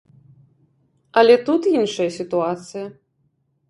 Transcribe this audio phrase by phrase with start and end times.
[1.23, 2.85] Але тут іншая сітуацыя.